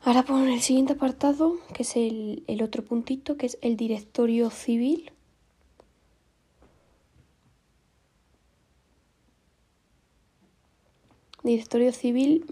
Ahora 0.00 0.22
pongo 0.22 0.44
el 0.46 0.60
siguiente 0.60 0.94
apartado, 0.94 1.56
que 1.72 1.82
es 1.82 1.96
el, 1.96 2.44
el 2.46 2.62
otro 2.62 2.84
puntito, 2.84 3.36
que 3.36 3.46
es 3.46 3.58
el 3.62 3.76
directorio 3.76 4.50
civil. 4.50 5.10
Directorio 11.42 11.92
Civil 11.92 12.46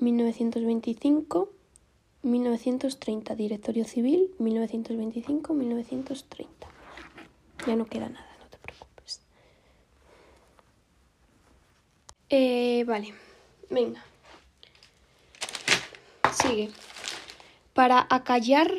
1925-1930. 2.23 3.37
Directorio 3.37 3.85
Civil 3.85 4.31
1925-1930. 4.39 6.47
Ya 7.67 7.77
no 7.77 7.87
queda 7.87 8.09
nada, 8.09 8.27
no 8.41 8.47
te 8.47 8.57
preocupes. 8.59 9.21
Eh, 12.29 12.85
vale, 12.87 13.13
venga. 13.71 14.05
Sigue. 16.33 16.71
Para 17.75 18.07
acallar, 18.11 18.73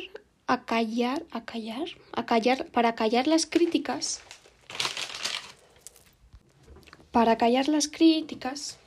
acallar, 0.46 1.24
acallar, 1.30 1.88
acallar, 2.12 2.66
para 2.70 2.90
acallar 2.90 3.26
las 3.26 3.46
críticas. 3.46 4.20
Para 7.10 7.38
callar 7.38 7.68
las 7.68 7.88
críticas 7.88 8.78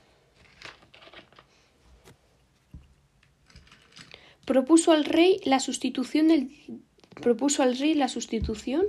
propuso 4.47 4.93
al 4.93 5.03
rey 5.03 5.41
la 5.43 5.59
sustitución 5.59 6.29
del 6.29 6.49
propuso 7.21 7.63
al 7.63 7.77
rey 7.77 7.93
la 7.93 8.07
sustitución 8.07 8.85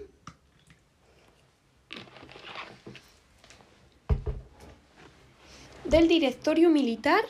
del 5.84 6.06
directorio 6.06 6.70
militar 6.70 7.24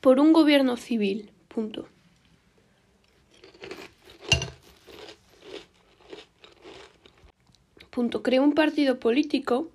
por 0.00 0.18
un 0.18 0.32
gobierno 0.32 0.76
civil. 0.76 1.30
Punto. 1.46 1.86
Punto. 7.98 8.22
Creó 8.22 8.44
un 8.44 8.52
partido 8.52 9.00
político 9.00 9.72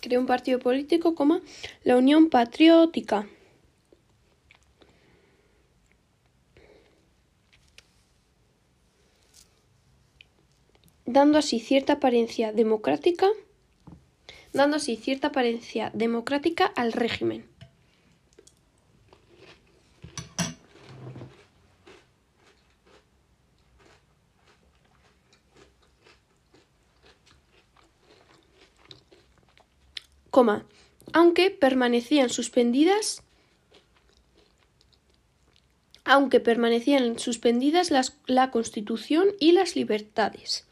creó 0.00 0.20
un 0.20 0.26
partido 0.26 0.60
político, 0.60 1.16
coma, 1.16 1.40
la 1.82 1.96
Unión 1.96 2.30
Patriótica. 2.30 3.26
dando 11.04 11.38
así 11.38 11.58
cierta 11.58 11.94
apariencia 11.94 12.52
democrática, 12.52 13.26
dando 14.52 14.76
así 14.76 14.94
cierta 14.94 15.28
apariencia 15.28 15.90
democrática 15.94 16.66
al 16.66 16.92
régimen. 16.92 17.51
Aunque 31.12 31.50
permanecían 31.50 32.30
suspendidas 32.30 33.22
aunque 36.04 36.40
permanecían 36.40 37.18
suspendidas 37.18 37.92
la 38.26 38.50
Constitución 38.50 39.28
y 39.38 39.52
las 39.52 39.76
libertades. 39.76 40.66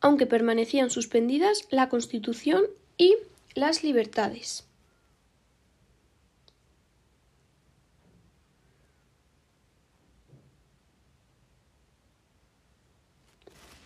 Aunque 0.00 0.26
permanecían 0.26 0.90
suspendidas 0.90 1.66
la 1.70 1.88
Constitución 1.88 2.64
y 2.96 3.16
las 3.54 3.84
libertades. 3.84 4.66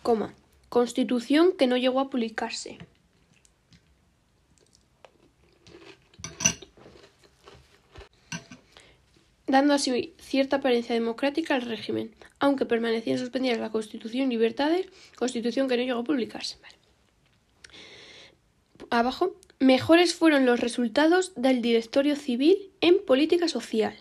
Coma. 0.01 0.33
Constitución 0.69 1.53
que 1.57 1.67
no 1.67 1.77
llegó 1.77 1.99
a 1.99 2.09
publicarse. 2.09 2.77
Dando 9.47 9.73
así 9.73 10.13
cierta 10.19 10.57
apariencia 10.57 10.95
democrática 10.95 11.55
al 11.55 11.61
régimen, 11.61 12.13
aunque 12.39 12.65
permanecían 12.65 13.19
suspendidas 13.19 13.59
la 13.59 13.71
Constitución 13.71 14.31
y 14.31 14.35
libertades, 14.35 14.87
Constitución 15.17 15.67
que 15.67 15.77
no 15.77 15.83
llegó 15.83 15.99
a 15.99 16.03
publicarse. 16.03 16.57
Abajo, 18.89 19.35
mejores 19.59 20.13
fueron 20.13 20.45
los 20.45 20.59
resultados 20.59 21.33
del 21.35 21.61
directorio 21.61 22.15
civil 22.15 22.71
en 22.81 23.03
política 23.03 23.47
social. 23.47 23.95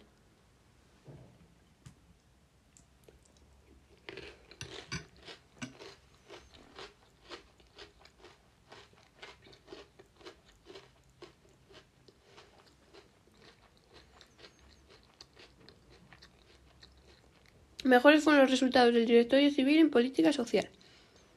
Mejores 17.85 18.25
fueron 18.25 18.41
los 18.41 18.51
resultados 18.51 18.95
del 18.95 19.05
Directorio 19.05 19.51
Civil 19.51 19.79
en 19.79 19.91
Política 19.91 20.33
Social. 20.33 20.71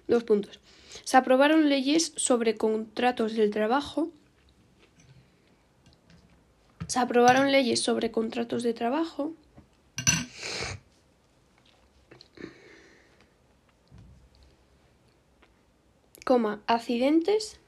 Dos 0.08 0.24
puntos. 0.24 0.62
Se 1.04 1.18
aprobaron 1.18 1.68
leyes 1.68 2.14
sobre 2.16 2.56
contratos 2.56 3.34
del 3.36 3.52
trabajo. 3.52 4.10
Se 6.88 7.00
aprobaron 7.00 7.52
leyes 7.52 7.82
sobre 7.82 8.12
contratos 8.12 8.64
de 8.64 8.74
trabajo. 8.74 9.34
Coma, 16.24 16.62
accidentes. 16.66 17.60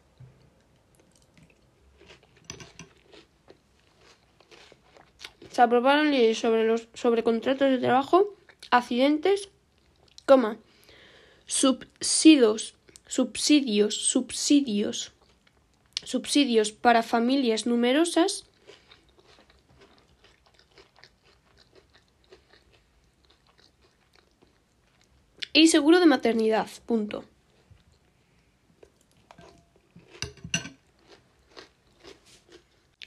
Se 5.52 5.62
aprobaron 5.62 6.12
leyes 6.12 6.40
sobre 6.40 6.66
los 6.66 6.88
sobre 6.94 7.24
contratos 7.24 7.70
de 7.72 7.80
trabajo 7.80 8.39
accidentes, 8.72 9.50
coma, 10.26 10.58
subsidios, 11.46 12.76
subsidios, 13.08 13.96
subsidios, 13.96 15.12
subsidios 16.04 16.72
para 16.72 17.04
familias 17.04 17.66
numerosas, 17.66 18.46
y 25.54 25.68
seguro 25.68 26.00
de 26.00 26.06
maternidad. 26.06 26.68
Punto. 26.86 27.26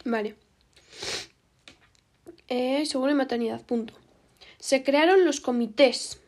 Vale. 0.04 0.34
Eh, 2.48 2.84
seguro 2.84 3.08
de 3.08 3.14
maternidad. 3.14 3.62
Punto. 3.64 4.01
Se 4.62 4.84
crearon 4.84 5.24
los 5.24 5.40
comités. 5.40 6.20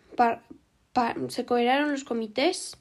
se 1.28 1.46
crearon 1.46 1.92
los 1.92 2.02
comités. 2.02 2.76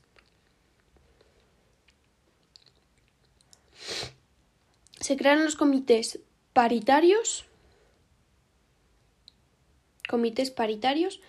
Se 5.00 5.16
crearon 5.16 5.46
los 5.46 5.56
comités 5.56 6.18
paritarios. 6.54 7.46
Comités 10.10 10.50
paritarios 10.50 11.22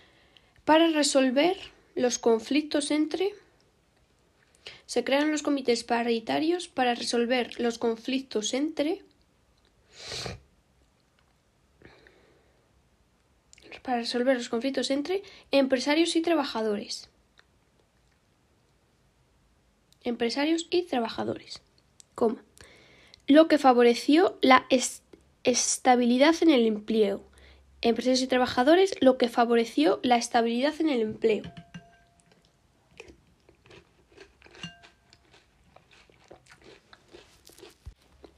para 0.65 0.89
resolver 0.89 1.59
los 1.95 2.19
conflictos 2.19 2.91
entre. 2.93 3.35
Se 4.87 5.05
crearon 5.05 5.33
los 5.33 5.43
comités 5.43 5.85
paritarios 5.85 6.69
para 6.69 6.95
resolver 6.95 7.61
los 7.61 7.77
conflictos 7.77 8.55
entre 8.55 9.03
para 13.83 13.99
resolver 13.99 14.37
los 14.37 14.49
conflictos 14.49 14.91
entre 14.91 15.23
empresarios 15.51 16.17
y 16.17 16.23
trabajadores. 16.23 17.09
Empresarios 20.03 20.67
y 20.71 20.83
trabajadores. 20.83 21.63
Lo 23.27 23.49
que 23.49 23.59
favoreció 23.59 24.39
la 24.43 24.67
estabilidad 25.45 26.35
en 26.43 26.51
el 26.51 26.67
empleo. 26.67 27.23
Empresarios 27.81 28.23
y 28.23 28.27
trabajadores, 28.27 28.95
lo 29.01 29.19
que 29.19 29.29
favoreció 29.29 30.01
la 30.03 30.17
estabilidad 30.17 30.75
en 30.81 30.89
el 30.89 31.01
empleo. 31.01 31.45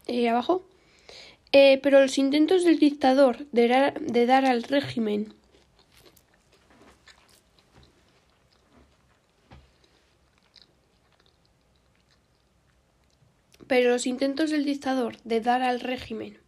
Y 0.07 0.27
abajo. 0.27 0.65
Eh, 1.59 1.81
pero 1.83 2.03
los 2.03 2.19
intentos 2.19 2.65
del 2.65 2.79
dictador 2.79 3.47
de 3.51 4.27
dar 4.27 4.45
al 4.45 4.63
régimen 4.63 5.33
pero 13.67 13.89
los 13.89 14.07
intentos 14.07 14.51
del 14.51 14.67
dictador 14.67 15.17
de 15.23 15.41
dar 15.41 15.63
al 15.63 15.81
régimen 15.81 16.39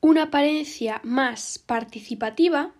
una 0.00 0.24
apariencia 0.24 1.00
más 1.04 1.60
participativa 1.60 2.74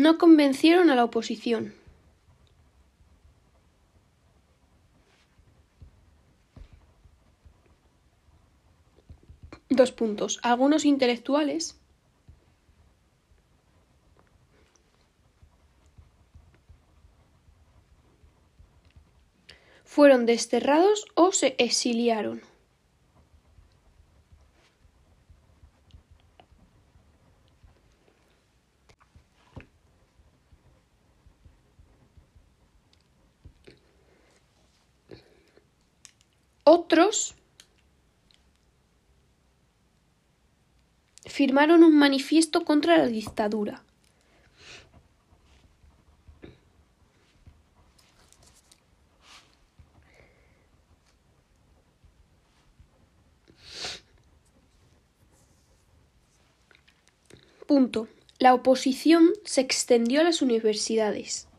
no 0.00 0.16
convencieron 0.16 0.88
a 0.88 0.94
la 0.96 1.04
oposición. 1.04 1.74
Dos 9.68 9.92
puntos. 9.92 10.40
Algunos 10.42 10.86
intelectuales 10.86 11.78
fueron 19.84 20.24
desterrados 20.24 21.04
o 21.14 21.32
se 21.32 21.56
exiliaron. 21.58 22.49
Otros 36.90 37.36
firmaron 41.24 41.84
un 41.84 41.96
manifiesto 41.96 42.64
contra 42.64 42.98
la 42.98 43.06
dictadura. 43.06 43.84
Punto. 57.68 58.08
La 58.40 58.52
oposición 58.52 59.30
se 59.44 59.60
extendió 59.60 60.22
a 60.22 60.24
las 60.24 60.42
universidades. 60.42 61.49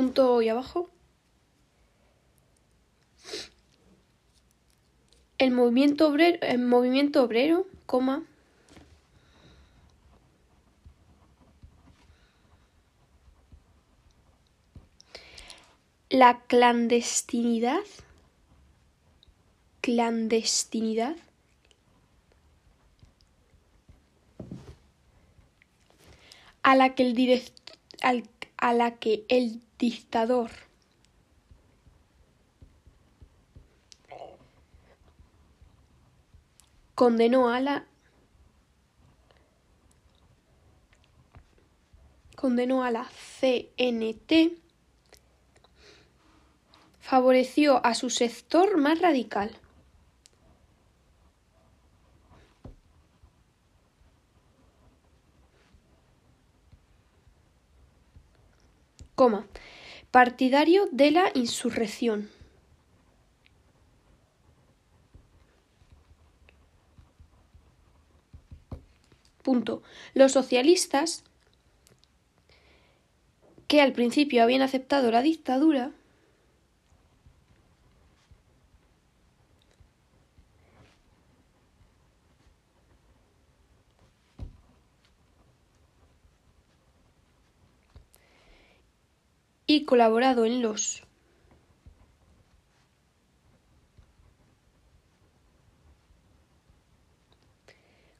Punto 0.00 0.40
y 0.40 0.48
abajo. 0.48 0.88
El 5.36 5.50
movimiento 5.50 6.08
obrero, 6.08 6.38
el 6.40 6.58
movimiento 6.60 7.22
obrero, 7.22 7.66
coma, 7.84 8.22
la 16.08 16.40
clandestinidad, 16.46 17.84
clandestinidad, 19.82 21.16
a 26.62 26.74
la 26.74 26.94
que 26.94 27.02
el 27.02 27.14
direct, 27.14 27.72
al, 28.00 28.26
a 28.56 28.72
la 28.72 28.96
que 28.96 29.26
el 29.28 29.60
dictador 29.80 30.50
condenó 36.94 37.48
a 37.48 37.60
la 37.60 37.86
condenó 42.36 42.84
a 42.84 42.90
la 42.90 43.08
CNT 43.40 44.60
favoreció 47.00 47.84
a 47.84 47.94
su 47.94 48.10
sector 48.10 48.76
más 48.76 49.00
radical. 49.00 49.56
Coma, 59.14 59.46
partidario 60.10 60.88
de 60.90 61.10
la 61.12 61.30
insurrección. 61.34 62.30
Punto. 69.42 69.82
Los 70.14 70.32
socialistas, 70.32 71.24
que 73.68 73.80
al 73.80 73.92
principio 73.92 74.42
habían 74.42 74.62
aceptado 74.62 75.10
la 75.10 75.22
dictadura, 75.22 75.92
y 89.72 89.84
colaborado 89.84 90.44
en 90.46 90.62
los 90.62 91.04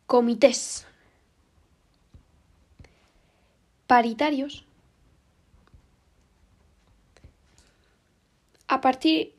comités 0.07 0.87
paritarios 3.89 4.65
a 8.69 8.81
partir 8.81 9.35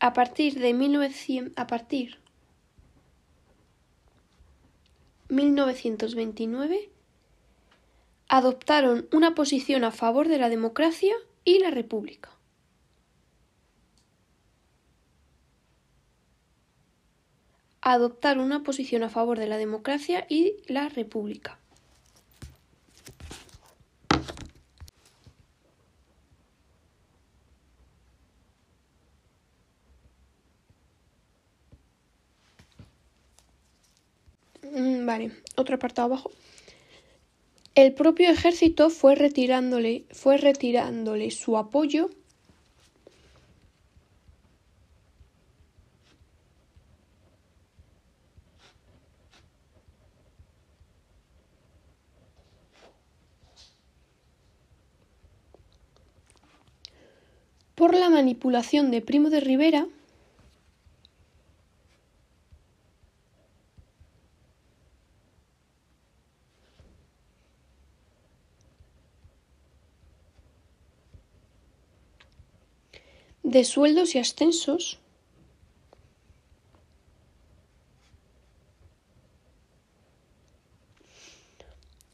a 0.00 0.12
partir 0.12 0.60
de 0.60 0.74
1900 0.74 1.54
a 1.56 1.66
partir 1.66 2.18
1929 5.30 6.90
adoptaron 8.32 9.06
una 9.12 9.34
posición 9.34 9.84
a 9.84 9.90
favor 9.90 10.26
de 10.26 10.38
la 10.38 10.48
democracia 10.48 11.14
y 11.44 11.58
la 11.58 11.70
república. 11.70 12.30
Adoptaron 17.82 18.42
una 18.42 18.62
posición 18.62 19.02
a 19.02 19.10
favor 19.10 19.38
de 19.38 19.48
la 19.48 19.58
democracia 19.58 20.24
y 20.30 20.56
la 20.66 20.88
república. 20.88 21.58
Mm, 34.62 35.04
vale, 35.04 35.32
otro 35.56 35.74
apartado 35.74 36.06
abajo. 36.14 36.30
El 37.74 37.94
propio 37.94 38.28
ejército 38.28 38.90
fue 38.90 39.14
retirándole, 39.14 40.04
fue 40.10 40.36
retirándole 40.36 41.30
su 41.30 41.56
apoyo. 41.56 42.10
Por 57.74 57.94
la 57.94 58.10
manipulación 58.10 58.90
de 58.90 59.00
Primo 59.00 59.30
de 59.30 59.40
Rivera 59.40 59.86
de 73.52 73.64
sueldos 73.64 74.14
y 74.14 74.18
ascensos 74.18 74.98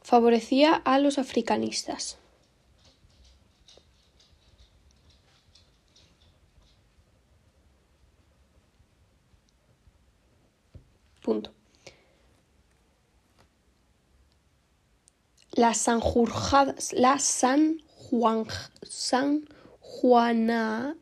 favorecía 0.02 0.74
a 0.74 0.98
los 0.98 1.16
africanistas. 1.18 2.18
Punto. 11.22 11.52
La 15.52 15.74
Sanjurjada, 15.74 16.74
la 16.92 17.18
San 17.20 17.80
Juan, 17.96 18.46
San 18.82 19.46
Juana, 19.80 20.96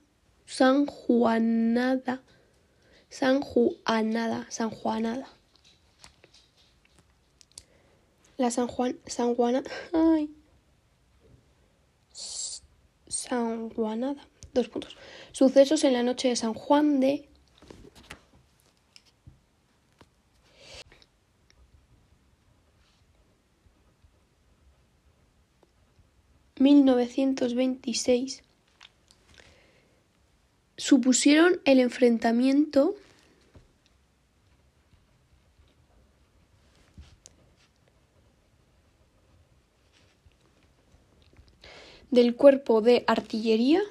San 0.46 0.86
Juanada. 0.86 2.22
San 3.10 3.40
Juanada. 3.40 4.46
San 4.48 4.70
Juanada. 4.70 5.28
La 8.38 8.50
San 8.50 8.68
Juan. 8.68 8.98
San 9.06 9.34
Juana. 9.34 9.62
Ay. 9.92 10.30
San 12.12 13.70
Juanada. 13.70 14.26
Dos 14.54 14.68
puntos. 14.68 14.96
Sucesos 15.32 15.84
en 15.84 15.92
la 15.92 16.02
noche 16.02 16.28
de 16.28 16.36
San 16.36 16.54
Juan 16.54 17.00
de. 17.00 17.28
mil 26.58 26.86
novecientos 26.86 27.54
veintiséis 27.54 28.42
supusieron 30.76 31.60
el 31.64 31.80
enfrentamiento 31.80 32.94
del 42.10 42.34
cuerpo 42.34 42.80
de 42.80 43.04
artillería 43.06 43.82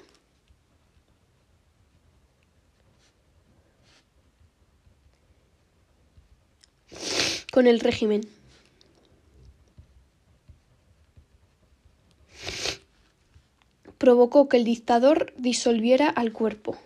con 7.51 7.67
el 7.67 7.79
régimen. 7.79 8.21
Provocó 13.97 14.49
que 14.49 14.57
el 14.57 14.63
dictador 14.63 15.33
disolviera 15.37 16.09
al 16.09 16.31
cuerpo. 16.31 16.77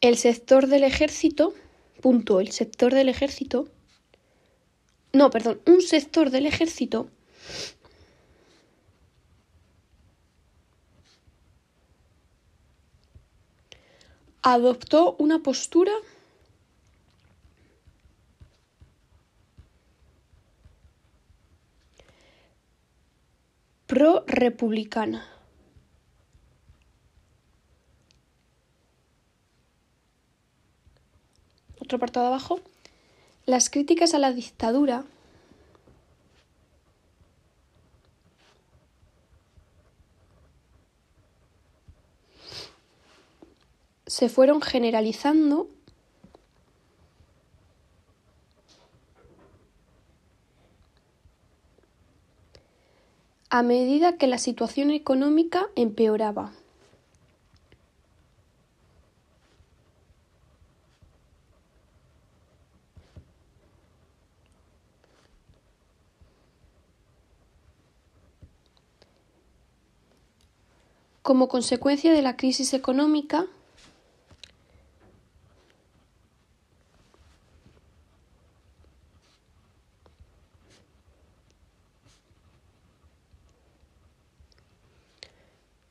El 0.00 0.18
sector 0.18 0.66
del 0.66 0.84
ejército, 0.84 1.54
punto, 2.02 2.40
el 2.40 2.50
sector 2.50 2.92
del 2.92 3.08
ejército, 3.08 3.68
no, 5.14 5.30
perdón, 5.30 5.62
un 5.66 5.80
sector 5.80 6.28
del 6.28 6.44
ejército 6.44 7.08
adoptó 14.44 15.16
una 15.18 15.38
postura 15.38 15.90
pro-republicana. 23.86 25.26
Otro 31.80 31.96
apartado 31.96 32.26
abajo. 32.26 32.60
Las 33.46 33.70
críticas 33.70 34.12
a 34.12 34.18
la 34.18 34.32
dictadura 34.32 35.04
se 44.14 44.28
fueron 44.28 44.62
generalizando 44.62 45.68
a 53.50 53.64
medida 53.64 54.16
que 54.16 54.28
la 54.28 54.38
situación 54.38 54.92
económica 54.92 55.66
empeoraba. 55.74 56.52
Como 71.22 71.48
consecuencia 71.48 72.12
de 72.12 72.22
la 72.22 72.36
crisis 72.36 72.74
económica, 72.74 73.48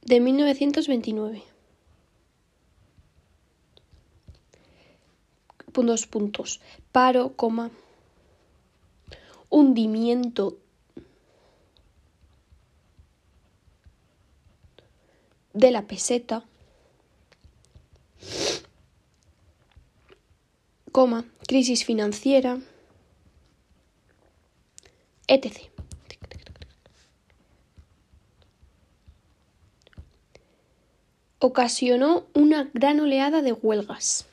de 0.06 0.20
1929. 0.20 1.44
Dos 5.74 6.06
puntos. 6.08 6.62
Paro, 6.92 7.34
coma. 7.36 7.72
Hundimiento 9.50 10.58
de 15.54 15.72
la 15.72 15.84
peseta, 15.84 16.44
coma, 20.92 21.26
crisis 21.48 21.86
financiera, 21.86 22.60
etc. 25.28 25.73
Ocasionó 31.46 32.24
una 32.34 32.70
gran 32.74 33.02
oleada 33.02 33.42
de 33.42 33.52
huelgas. 33.52 34.26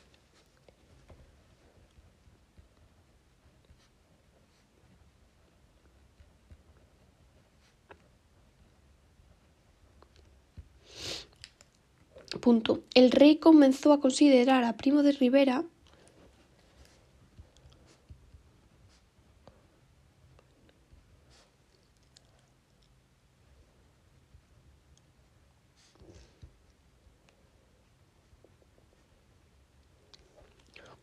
Punto. 12.39 12.79
El 12.93 13.11
rey 13.11 13.35
comenzó 13.35 13.91
a 13.91 13.99
considerar 13.99 14.63
a 14.63 14.77
Primo 14.77 15.03
de 15.03 15.11
Rivera 15.11 15.65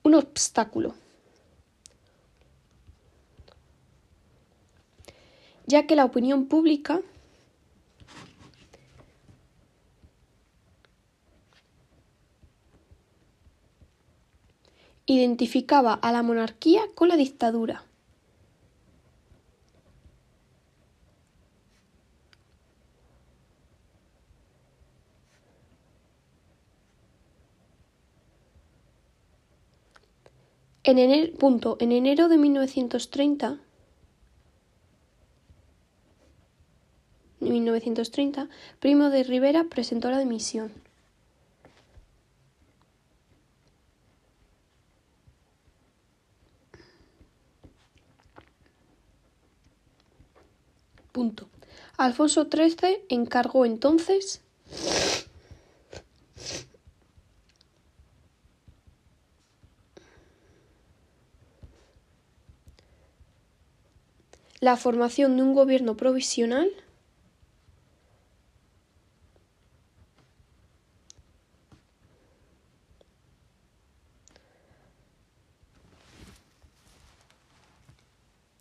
un 0.08 0.14
obstáculo, 0.14 0.94
ya 5.66 5.86
que 5.86 5.96
la 5.96 6.06
opinión 6.06 6.46
pública 6.46 7.02
identificaba 15.04 15.92
a 15.92 16.10
la 16.10 16.22
monarquía 16.22 16.82
con 16.94 17.08
la 17.08 17.16
dictadura. 17.16 17.87
En 30.90 30.98
enero, 30.98 31.36
punto, 31.36 31.76
en 31.80 31.92
enero 31.92 32.30
de 32.30 32.38
1930, 32.38 33.58
1930, 37.40 38.48
Primo 38.80 39.10
de 39.10 39.22
Rivera 39.22 39.64
presentó 39.64 40.10
la 40.10 40.18
dimisión. 40.18 40.72
Punto. 51.12 51.50
Alfonso 51.98 52.48
XIII 52.50 53.04
encargó 53.10 53.66
entonces 53.66 54.40
la 64.60 64.76
formación 64.76 65.36
de 65.36 65.42
un 65.42 65.54
gobierno 65.54 65.96
provisional 65.96 66.70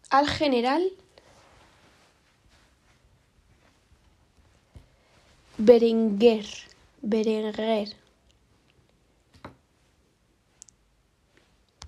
al 0.10 0.28
general 0.28 0.92
Berenguer, 5.58 6.46
Berenguer 7.02 7.96